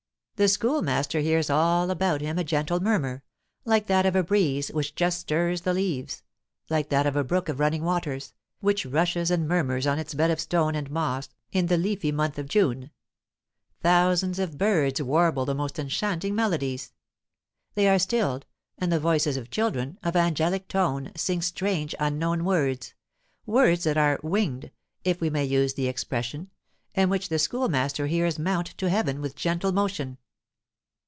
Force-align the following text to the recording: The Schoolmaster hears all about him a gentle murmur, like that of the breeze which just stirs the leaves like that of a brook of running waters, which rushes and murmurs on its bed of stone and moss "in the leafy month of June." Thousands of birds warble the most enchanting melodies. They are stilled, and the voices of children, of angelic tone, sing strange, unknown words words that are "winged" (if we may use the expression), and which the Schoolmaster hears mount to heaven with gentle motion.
The 0.37 0.47
Schoolmaster 0.47 1.19
hears 1.19 1.51
all 1.51 1.91
about 1.91 2.21
him 2.21 2.39
a 2.39 2.43
gentle 2.43 2.79
murmur, 2.79 3.21
like 3.63 3.85
that 3.85 4.07
of 4.07 4.13
the 4.13 4.23
breeze 4.23 4.69
which 4.69 4.95
just 4.95 5.19
stirs 5.19 5.61
the 5.61 5.71
leaves 5.71 6.23
like 6.67 6.89
that 6.89 7.05
of 7.05 7.15
a 7.15 7.23
brook 7.23 7.47
of 7.47 7.59
running 7.59 7.83
waters, 7.83 8.33
which 8.59 8.83
rushes 8.83 9.29
and 9.29 9.47
murmurs 9.47 9.85
on 9.85 9.99
its 9.99 10.15
bed 10.15 10.31
of 10.31 10.39
stone 10.39 10.73
and 10.73 10.89
moss 10.89 11.29
"in 11.51 11.67
the 11.67 11.77
leafy 11.77 12.11
month 12.11 12.39
of 12.39 12.47
June." 12.47 12.89
Thousands 13.81 14.39
of 14.39 14.57
birds 14.57 14.99
warble 14.99 15.45
the 15.45 15.53
most 15.53 15.77
enchanting 15.77 16.33
melodies. 16.33 16.91
They 17.75 17.87
are 17.87 17.99
stilled, 17.99 18.47
and 18.79 18.91
the 18.91 18.99
voices 18.99 19.37
of 19.37 19.51
children, 19.51 19.99
of 20.01 20.15
angelic 20.15 20.67
tone, 20.67 21.11
sing 21.15 21.43
strange, 21.43 21.93
unknown 21.99 22.45
words 22.45 22.95
words 23.45 23.83
that 23.83 23.95
are 23.95 24.19
"winged" 24.23 24.71
(if 25.03 25.21
we 25.21 25.29
may 25.29 25.45
use 25.45 25.75
the 25.75 25.87
expression), 25.87 26.49
and 26.95 27.11
which 27.11 27.29
the 27.29 27.37
Schoolmaster 27.37 28.07
hears 28.07 28.39
mount 28.39 28.69
to 28.79 28.89
heaven 28.89 29.21
with 29.21 29.35
gentle 29.35 29.71
motion. 29.71 30.17